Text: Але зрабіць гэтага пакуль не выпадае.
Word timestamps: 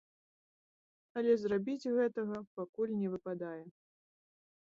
Але 1.21 1.33
зрабіць 1.41 1.91
гэтага 1.97 2.37
пакуль 2.59 2.97
не 3.01 3.07
выпадае. 3.17 3.63